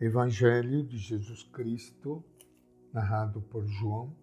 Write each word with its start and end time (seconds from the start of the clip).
Evangelho 0.00 0.82
de 0.82 0.96
Jesus 0.96 1.42
Cristo, 1.42 2.24
narrado 2.90 3.42
por 3.42 3.66
João, 3.66 4.16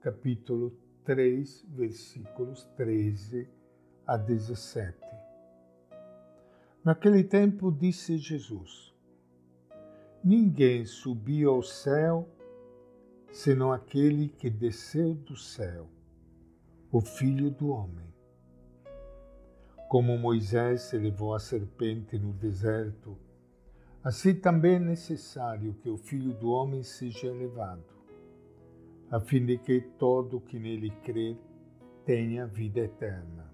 capítulo 0.00 0.76
3, 1.04 1.64
versículos 1.68 2.64
13 2.76 3.48
a 4.04 4.16
17. 4.16 4.98
Naquele 6.84 7.22
tempo 7.22 7.70
disse 7.70 8.18
Jesus: 8.18 8.92
Ninguém 10.24 10.84
subiu 10.84 11.52
ao 11.52 11.62
céu 11.62 12.28
senão 13.30 13.72
aquele 13.72 14.28
que 14.28 14.50
desceu 14.50 15.14
do 15.14 15.36
céu, 15.36 15.88
o 16.90 17.00
Filho 17.00 17.48
do 17.48 17.68
Homem. 17.68 18.12
Como 19.88 20.18
Moisés 20.18 20.92
elevou 20.92 21.32
a 21.32 21.38
serpente 21.38 22.18
no 22.18 22.32
deserto, 22.32 23.16
assim 24.02 24.34
também 24.34 24.74
é 24.74 24.78
necessário 24.78 25.74
que 25.74 25.88
o 25.88 25.96
Filho 25.96 26.32
do 26.34 26.50
Homem 26.50 26.82
seja 26.82 27.28
elevado, 27.28 27.84
a 29.10 29.20
fim 29.20 29.44
de 29.44 29.58
que 29.58 29.80
todo 29.98 30.40
que 30.40 30.58
nele 30.58 30.90
crer 31.02 31.36
tenha 32.04 32.46
vida 32.46 32.80
eterna. 32.80 33.52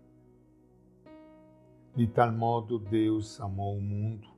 De 1.94 2.06
tal 2.06 2.32
modo 2.32 2.78
Deus 2.78 3.40
amou 3.40 3.76
o 3.76 3.80
mundo, 3.80 4.28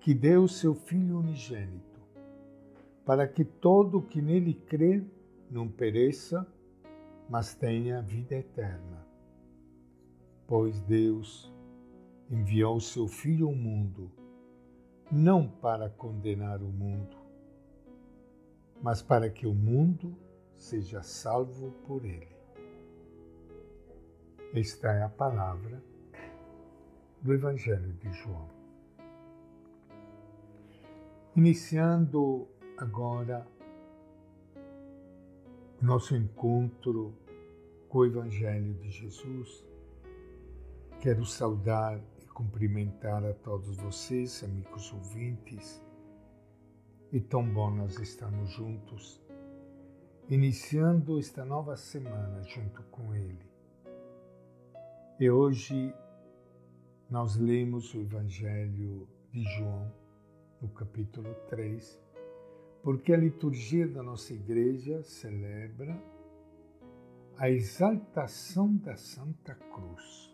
que 0.00 0.14
deu 0.14 0.46
seu 0.46 0.74
Filho 0.74 1.18
unigênito, 1.18 2.00
para 3.04 3.26
que 3.26 3.44
todo 3.44 4.02
que 4.02 4.20
nele 4.20 4.54
crer 4.54 5.04
não 5.50 5.66
pereça, 5.66 6.46
mas 7.28 7.54
tenha 7.54 8.02
vida 8.02 8.36
eterna. 8.36 9.06
Pois 10.46 10.80
Deus 10.80 11.52
enviou 12.30 12.78
seu 12.80 13.08
Filho 13.08 13.48
ao 13.48 13.54
mundo, 13.54 14.10
não 15.10 15.48
para 15.48 15.88
condenar 15.88 16.62
o 16.62 16.68
mundo, 16.68 17.16
mas 18.82 19.00
para 19.00 19.30
que 19.30 19.46
o 19.46 19.54
mundo 19.54 20.14
seja 20.56 21.02
salvo 21.02 21.70
por 21.86 22.04
ele. 22.04 22.36
Esta 24.54 24.92
é 24.92 25.02
a 25.02 25.08
palavra 25.08 25.82
do 27.22 27.32
Evangelho 27.32 27.92
de 27.94 28.12
João. 28.12 28.48
Iniciando 31.34 32.46
agora 32.76 33.46
o 35.80 35.84
nosso 35.84 36.16
encontro 36.16 37.14
com 37.88 37.98
o 37.98 38.06
Evangelho 38.06 38.74
de 38.74 38.90
Jesus, 38.90 39.64
quero 41.00 41.24
saudar 41.24 42.00
cumprimentar 42.38 43.24
a 43.24 43.34
todos 43.34 43.76
vocês, 43.78 44.44
amigos 44.44 44.92
ouvintes. 44.92 45.82
E 47.10 47.20
tão 47.20 47.44
bom 47.52 47.68
nós 47.68 47.98
estarmos 47.98 48.50
juntos, 48.50 49.20
iniciando 50.28 51.18
esta 51.18 51.44
nova 51.44 51.76
semana 51.76 52.40
junto 52.44 52.80
com 52.92 53.12
Ele. 53.12 53.44
E 55.18 55.28
hoje 55.28 55.92
nós 57.10 57.34
lemos 57.34 57.92
o 57.92 58.02
Evangelho 58.02 59.08
de 59.32 59.42
João, 59.56 59.92
no 60.62 60.68
capítulo 60.68 61.34
3, 61.48 62.00
porque 62.84 63.12
a 63.12 63.16
liturgia 63.16 63.88
da 63.88 64.00
nossa 64.00 64.32
igreja 64.32 65.02
celebra 65.02 66.00
a 67.36 67.50
exaltação 67.50 68.76
da 68.76 68.96
Santa 68.96 69.56
Cruz. 69.56 70.27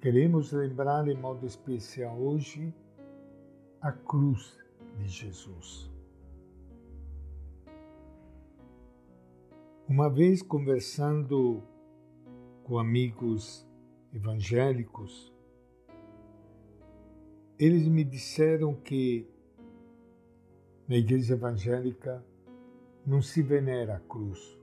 Queremos 0.00 0.52
lembrar 0.52 1.08
em 1.08 1.16
modo 1.16 1.46
especial 1.46 2.18
hoje 2.18 2.72
a 3.80 3.90
cruz 3.90 4.56
de 4.98 5.08
Jesus. 5.08 5.90
Uma 9.88 10.10
vez 10.10 10.42
conversando 10.42 11.62
com 12.62 12.78
amigos 12.78 13.66
evangélicos, 14.12 15.32
eles 17.58 17.88
me 17.88 18.04
disseram 18.04 18.74
que 18.74 19.26
na 20.86 20.96
igreja 20.96 21.34
evangélica 21.34 22.22
não 23.04 23.22
se 23.22 23.42
venera 23.42 23.96
a 23.96 24.00
cruz, 24.00 24.58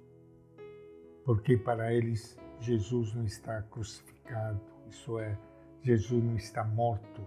porque 1.26 1.58
para 1.58 1.92
eles 1.92 2.38
Jesus 2.60 3.16
não 3.16 3.26
está 3.26 3.64
crucificado, 3.64 4.73
isso 4.88 5.20
é, 5.20 5.38
Jesus 5.82 6.24
não 6.24 6.36
está 6.36 6.64
morto, 6.64 7.26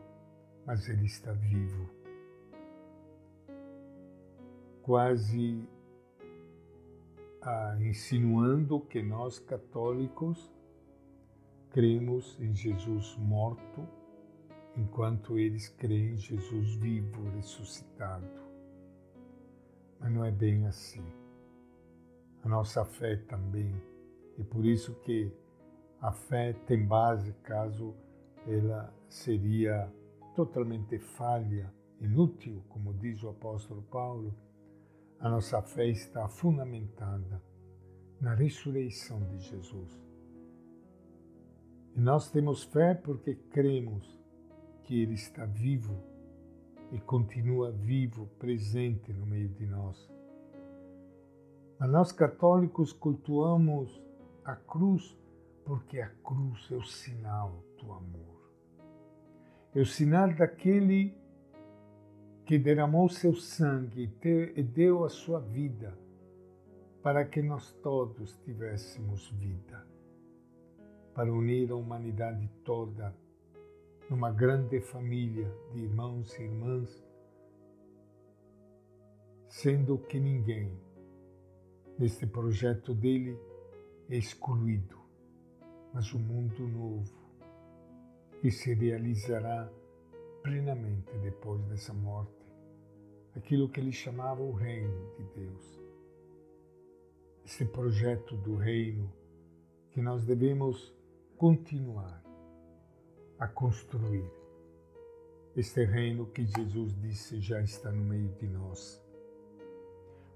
mas 0.65 0.89
ele 0.89 1.07
está 1.07 1.33
vivo. 1.33 1.89
Quase 4.83 5.69
ah, 7.43 7.77
insinuando 7.81 8.81
que 8.81 9.03
nós 9.03 9.39
católicos 9.39 10.51
cremos 11.71 12.39
em 12.41 12.55
Jesus 12.55 13.15
morto, 13.19 13.87
enquanto 14.77 15.39
eles 15.39 15.69
creem 15.69 16.15
em 16.15 16.17
Jesus 16.17 16.75
vivo, 16.77 17.29
ressuscitado. 17.37 18.27
Mas 20.01 20.13
não 20.13 20.25
é 20.25 20.31
bem 20.31 20.67
assim. 20.67 21.05
A 22.43 22.49
nossa 22.49 22.85
fé 22.85 23.17
também. 23.17 23.75
E 24.39 24.45
por 24.45 24.65
isso 24.65 24.95
que 25.01 25.33
a 26.01 26.13
fé 26.13 26.53
tem 26.67 26.85
base, 26.87 27.33
caso 27.43 27.95
ela 28.47 28.93
seria 29.09 29.93
totalmente 30.35 30.99
falha, 30.99 31.73
inútil, 32.01 32.63
como 32.69 32.93
diz 32.95 33.23
o 33.23 33.31
apóstolo 33.31 33.83
Paulo, 33.83 34.35
a 35.19 35.29
nossa 35.29 35.63
fé 35.63 35.89
está 35.89 36.29
fundamentada 36.29 37.43
na 38.21 38.35
ressurreição 38.35 39.21
de 39.25 39.39
Jesus. 39.39 40.07
E 41.95 42.01
nós 42.01 42.31
temos 42.31 42.65
fé 42.65 42.95
porque 42.95 43.35
cremos 43.35 44.21
que 44.83 45.01
Ele 45.01 45.15
está 45.15 45.47
vivo 45.47 45.99
e 46.93 47.01
continua 47.01 47.73
vivo, 47.73 48.27
presente 48.39 49.13
no 49.13 49.27
meio 49.27 49.49
de 49.49 49.67
nós. 49.67 50.09
Mas 51.79 51.91
nós 51.91 52.13
católicos 52.13 52.93
cultuamos 52.93 54.01
a 54.45 54.55
cruz 54.55 55.17
porque 55.67 56.01
a 56.01 56.09
cruz 56.23 56.69
é 56.71 56.77
o 56.77 56.85
sinal 56.85 57.63
do 57.77 57.93
amor. 57.93 58.37
É 59.75 59.81
o 59.81 59.85
sinal 59.85 60.33
daquele 60.33 61.13
que 62.47 62.57
derramou 62.57 63.09
seu 63.09 63.35
sangue 63.35 64.09
e 64.55 64.63
deu 64.63 65.05
a 65.05 65.09
sua 65.09 65.41
vida 65.41 65.99
para 67.03 67.25
que 67.25 67.43
nós 67.43 67.73
todos 67.83 68.39
tivéssemos 68.45 69.29
vida 69.33 69.85
para 71.13 71.33
unir 71.33 71.73
a 71.73 71.75
humanidade 71.75 72.49
toda 72.65 73.13
numa 74.09 74.31
grande 74.31 74.81
família 74.81 75.53
de 75.73 75.81
irmãos 75.81 76.39
e 76.39 76.43
irmãs, 76.43 77.05
sendo 79.49 79.99
que 79.99 80.21
ninguém 80.21 80.79
neste 81.99 82.25
projeto 82.27 82.95
dele 82.95 83.37
é 84.09 84.17
excluído, 84.17 85.06
mas 85.97 86.13
um 86.13 86.19
mundo 86.19 86.69
novo 86.69 87.11
que 88.43 88.51
se 88.51 88.75
realizará 88.75 89.67
plenamente 90.43 91.11
depois 91.23 91.65
dessa 91.69 91.95
morte, 91.95 92.53
aquilo 93.35 93.67
que 93.67 93.81
ele 93.81 93.93
chamava 93.93 94.43
o 94.43 94.53
reino 94.53 95.11
de 95.17 95.25
Deus. 95.41 95.81
Esse 97.47 97.65
projeto 97.65 98.37
do 98.37 98.57
reino 98.57 99.11
que 99.91 100.03
nós 100.03 100.23
devemos 100.23 100.95
continuar 101.39 102.23
a 103.39 103.49
construir 103.49 104.31
este 105.57 105.83
reino 105.83 106.27
que 106.27 106.45
Jesus 106.45 106.95
disse 107.01 107.41
já 107.41 107.63
está 107.63 107.91
no 107.91 108.05
meio 108.05 108.29
de 108.35 108.47
nós. 108.49 109.03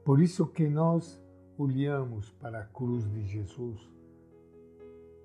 Por 0.07 0.23
isso 0.23 0.47
que 0.47 0.67
nós 0.67 1.23
olhamos 1.59 2.31
para 2.41 2.61
a 2.61 2.67
cruz 2.67 3.07
de 3.13 3.27
Jesus, 3.27 4.00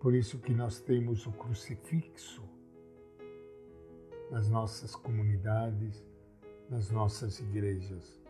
por 0.05 0.13
isso 0.13 0.37
que 0.37 0.53
nós 0.53 0.79
temos 0.79 1.25
o 1.25 1.31
crucifixo 1.31 2.43
nas 4.29 4.47
nossas 4.51 4.95
comunidades, 4.95 6.05
nas 6.69 6.91
nossas 6.91 7.39
igrejas. 7.39 8.21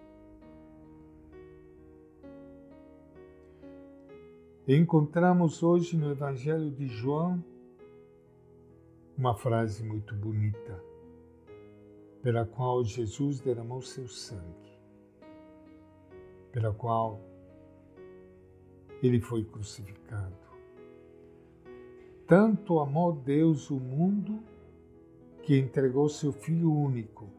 Encontramos 4.65 5.61
hoje 5.63 5.97
no 5.97 6.09
Evangelho 6.11 6.71
de 6.71 6.87
João 6.87 7.43
uma 9.17 9.35
frase 9.35 9.83
muito 9.83 10.15
bonita, 10.15 10.81
pela 12.21 12.45
qual 12.45 12.85
Jesus 12.85 13.41
derramou 13.41 13.81
seu 13.81 14.07
sangue, 14.07 14.79
pela 16.53 16.73
qual 16.73 17.19
ele 19.03 19.19
foi 19.19 19.43
crucificado. 19.43 20.44
Tanto 22.27 22.79
amou 22.79 23.13
Deus 23.13 23.69
o 23.69 23.79
mundo 23.79 24.39
que 25.43 25.59
entregou 25.59 26.09
seu 26.09 26.33
Filho 26.33 26.73
único, 26.73 27.29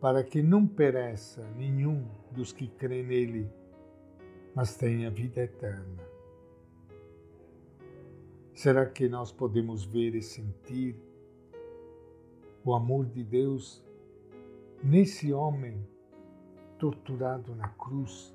para 0.00 0.22
que 0.22 0.40
não 0.40 0.64
pereça 0.64 1.42
nenhum 1.56 2.06
dos 2.30 2.52
que 2.52 2.68
creem 2.68 3.04
nele, 3.04 3.50
mas 4.54 4.76
tenha 4.76 5.10
vida 5.10 5.40
eterna. 5.42 6.04
Será 8.54 8.86
que 8.86 9.08
nós 9.08 9.32
podemos 9.32 9.84
ver 9.84 10.14
e 10.14 10.22
sentir 10.22 10.96
o 12.64 12.72
amor 12.72 13.06
de 13.06 13.24
Deus 13.24 13.84
nesse 14.80 15.32
homem 15.32 15.84
torturado 16.78 17.52
na 17.56 17.68
cruz 17.70 18.32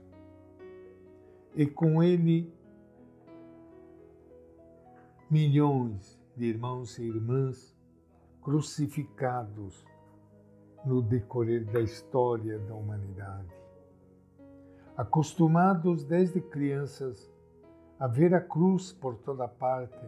e 1.55 1.65
com 1.65 2.03
ele 2.03 2.51
milhões 5.31 6.19
de 6.35 6.43
irmãos 6.43 6.99
e 6.99 7.03
irmãs 7.03 7.73
crucificados 8.41 9.85
no 10.85 11.01
decorrer 11.01 11.63
da 11.71 11.79
história 11.79 12.59
da 12.59 12.75
humanidade. 12.75 13.47
Acostumados 14.97 16.03
desde 16.03 16.41
crianças 16.41 17.31
a 17.97 18.07
ver 18.07 18.33
a 18.33 18.41
cruz 18.41 18.91
por 18.91 19.15
toda 19.19 19.47
parte, 19.47 20.05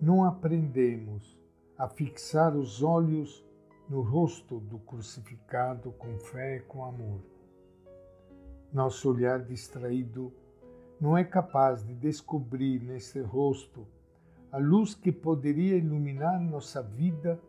não 0.00 0.22
aprendemos 0.22 1.36
a 1.76 1.88
fixar 1.88 2.54
os 2.54 2.84
olhos 2.84 3.44
no 3.88 4.00
rosto 4.00 4.60
do 4.60 4.78
crucificado 4.78 5.90
com 5.90 6.16
fé 6.20 6.58
e 6.58 6.60
com 6.60 6.84
amor. 6.84 7.20
Nosso 8.72 9.10
olhar 9.10 9.40
distraído 9.40 10.32
não 11.00 11.16
é 11.16 11.24
capaz 11.24 11.84
de 11.84 11.94
descobrir 11.94 12.82
nesse 12.82 13.20
rosto 13.20 13.86
a 14.50 14.58
luz 14.58 14.94
que 14.94 15.12
poderia 15.12 15.76
iluminar 15.76 16.40
nossa 16.40 16.82
vida 16.82 17.40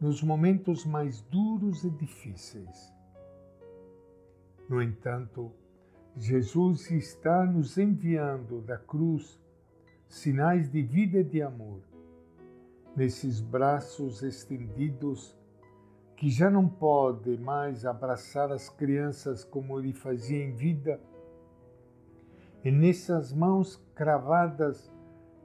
nos 0.00 0.22
momentos 0.22 0.86
mais 0.86 1.20
duros 1.22 1.84
e 1.84 1.90
difíceis. 1.90 2.92
No 4.68 4.82
entanto, 4.82 5.52
Jesus 6.16 6.90
está 6.90 7.44
nos 7.44 7.76
enviando 7.76 8.62
da 8.62 8.78
cruz 8.78 9.38
sinais 10.08 10.70
de 10.70 10.82
vida 10.82 11.18
e 11.18 11.24
de 11.24 11.42
amor. 11.42 11.80
Nesses 12.96 13.40
braços 13.40 14.22
estendidos, 14.22 15.36
que 16.16 16.28
já 16.28 16.50
não 16.50 16.68
pode 16.68 17.38
mais 17.38 17.86
abraçar 17.86 18.50
as 18.50 18.68
crianças 18.68 19.44
como 19.44 19.78
ele 19.78 19.92
fazia 19.92 20.44
em 20.44 20.52
vida, 20.52 21.00
e 22.64 22.70
nessas 22.70 23.32
mãos 23.32 23.76
cravadas 23.94 24.90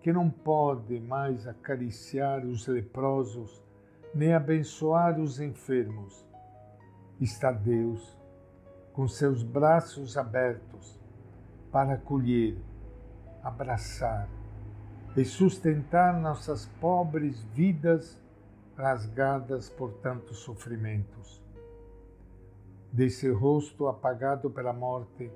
que 0.01 0.11
não 0.11 0.29
pode 0.29 0.99
mais 0.99 1.47
acariciar 1.47 2.45
os 2.45 2.67
leprosos 2.67 3.63
nem 4.15 4.33
abençoar 4.33 5.19
os 5.19 5.41
enfermos. 5.41 6.25
Está 7.19 7.51
Deus 7.51 8.17
com 8.93 9.07
seus 9.09 9.43
braços 9.43 10.17
abertos 10.17 10.97
para 11.69 11.95
acolher, 11.95 12.57
abraçar 13.43 14.29
e 15.17 15.25
sustentar 15.25 16.17
nossas 16.17 16.65
pobres 16.79 17.43
vidas 17.53 18.21
rasgadas 18.77 19.69
por 19.69 19.91
tantos 19.95 20.37
sofrimentos. 20.37 21.43
Desse 22.91 23.29
rosto 23.29 23.87
apagado 23.87 24.49
pela 24.49 24.71
morte, 24.71 25.29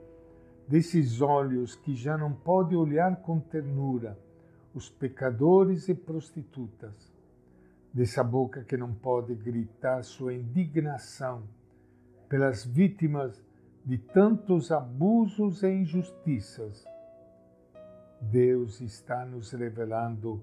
desses 0.70 1.20
olhos 1.20 1.76
que 1.76 1.96
já 1.96 2.16
não 2.16 2.32
pode 2.32 2.76
olhar 2.76 3.16
com 3.24 3.40
ternura 3.40 4.16
os 4.72 4.88
pecadores 4.88 5.90
e 5.90 5.96
prostitutas, 5.96 7.12
dessa 7.92 8.24
boca 8.24 8.64
que 8.64 8.78
não 8.78 8.94
pode 8.94 9.34
gritar 9.34 10.04
sua 10.04 10.32
indignação 10.32 11.42
pelas 12.30 12.64
vítimas 12.64 13.44
de 13.84 13.98
tantos 13.98 14.72
abusos 14.72 15.64
e 15.64 15.70
injustiças. 15.70 16.86
Deus 18.22 18.80
está 18.80 19.26
nos 19.26 19.52
revelando 19.52 20.40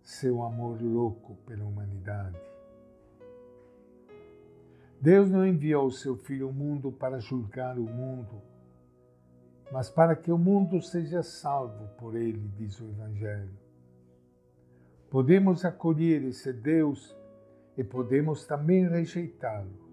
seu 0.00 0.44
amor 0.44 0.80
louco 0.80 1.34
pela 1.44 1.64
humanidade. 1.64 2.38
Deus 5.00 5.28
não 5.28 5.44
enviou 5.44 5.90
seu 5.90 6.16
Filho 6.16 6.46
ao 6.46 6.52
mundo 6.52 6.92
para 6.92 7.18
julgar 7.18 7.76
o 7.76 7.82
mundo, 7.82 8.40
mas 9.70 9.90
para 9.90 10.14
que 10.14 10.30
o 10.30 10.38
mundo 10.38 10.80
seja 10.80 11.22
salvo 11.22 11.88
por 11.98 12.14
ele, 12.14 12.50
diz 12.56 12.80
o 12.80 12.88
Evangelho. 12.88 13.58
Podemos 15.10 15.64
acolher 15.64 16.22
esse 16.24 16.52
Deus 16.52 17.16
e 17.76 17.84
podemos 17.84 18.46
também 18.46 18.88
rejeitá-lo. 18.88 19.86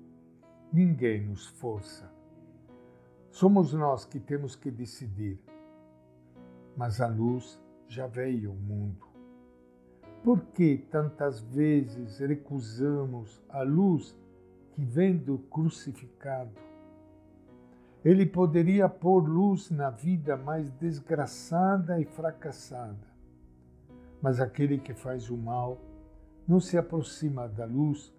Ninguém 0.72 1.28
nos 1.28 1.48
força. 1.48 2.12
Somos 3.30 3.74
nós 3.74 4.06
que 4.06 4.20
temos 4.20 4.56
que 4.56 4.70
decidir. 4.70 5.40
Mas 6.76 7.02
a 7.02 7.08
luz 7.08 7.60
já 7.88 8.08
veio 8.08 8.52
ao 8.52 8.56
mundo. 8.56 9.06
Por 10.24 10.40
que 10.48 10.78
tantas 10.90 11.42
vezes 11.42 12.20
recusamos 12.20 13.42
a 13.50 13.62
luz 13.62 14.16
que 14.72 14.84
vem 14.84 15.18
do 15.18 15.38
crucificado? 15.38 16.52
Ele 18.04 18.26
poderia 18.26 18.90
pôr 18.90 19.28
luz 19.28 19.70
na 19.72 19.90
vida 19.90 20.36
mais 20.36 20.70
desgraçada 20.72 22.00
e 22.00 22.06
fracassada 22.06 23.14
mas 24.24 24.40
aquele 24.40 24.78
que 24.78 24.94
faz 24.94 25.30
o 25.30 25.36
mal 25.36 25.78
não 26.48 26.58
se 26.58 26.78
aproxima 26.78 27.46
da 27.46 27.66
luz 27.66 28.16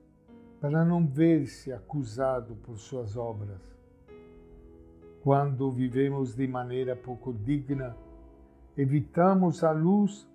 para 0.60 0.84
não 0.84 1.06
ver-se 1.06 1.72
acusado 1.72 2.54
por 2.56 2.76
suas 2.76 3.16
obras. 3.16 3.62
Quando 5.22 5.70
vivemos 5.70 6.34
de 6.34 6.46
maneira 6.46 6.94
pouco 6.94 7.32
digna, 7.32 7.96
evitamos 8.76 9.64
a 9.64 9.72
luz 9.72 10.28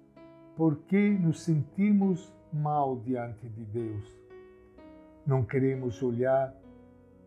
porque 0.56 1.12
nos 1.20 1.44
sentimos 1.44 2.34
mal 2.52 3.00
diante 3.00 3.48
de 3.48 3.64
Deus. 3.66 4.18
Não 5.24 5.44
queremos 5.46 6.02
olhar 6.02 6.52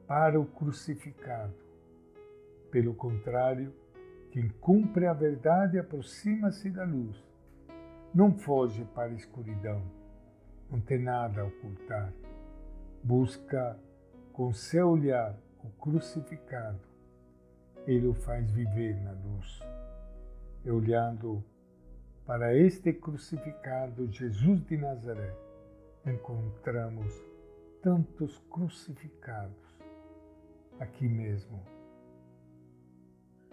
para 0.09 0.41
o 0.41 0.45
crucificado. 0.45 1.62
Pelo 2.73 2.95
contrário, 2.95 3.73
quem 4.31 4.49
cumpre 4.49 5.07
a 5.07 5.13
verdade 5.13 5.79
aproxima-se 5.79 6.71
da 6.71 6.85
luz 6.85 7.23
não 8.15 8.33
foge 8.33 8.83
para 8.95 9.11
a 9.11 9.15
escuridão, 9.15 9.83
não 10.71 10.81
tem 10.81 10.99
nada 10.99 11.43
a 11.43 11.45
ocultar. 11.45 12.11
Busca 13.05 13.79
com 14.33 14.55
seu 14.55 14.89
olhar 14.89 15.39
o 15.63 15.69
crucificado, 15.73 16.81
ele 17.87 18.07
o 18.07 18.15
faz 18.15 18.51
viver 18.51 18.97
na 19.03 19.13
luz. 19.13 19.61
E 20.65 20.71
olhando 20.71 21.45
para 22.25 22.57
este 22.57 22.91
crucificado, 22.91 24.11
Jesus 24.11 24.65
de 24.65 24.79
Nazaré, 24.79 25.37
encontramos 26.07 27.23
tantos 27.83 28.39
crucificados 28.49 29.79
aqui 30.81 31.07
mesmo, 31.07 31.61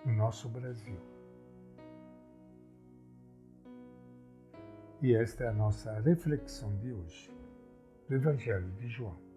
no 0.06 0.13
nosso 0.13 0.50
Brasil. 0.50 0.98
E 5.01 5.13
esta 5.15 5.46
é 5.46 5.48
a 5.48 5.53
nossa 5.53 6.00
reflexão 6.01 6.75
de 6.77 6.91
hoje 6.91 7.32
do 8.08 8.15
Evangelho 8.15 8.70
de 8.72 8.89
João. 8.89 9.28